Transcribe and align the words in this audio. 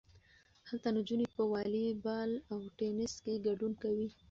هلته 0.67 0.89
نجونې 0.97 1.25
په 1.37 1.43
والی 1.51 1.85
بال 2.03 2.31
او 2.51 2.59
ټینس 2.77 3.13
کې 3.23 3.43
ګډون 3.47 3.73
کوي. 3.83 4.07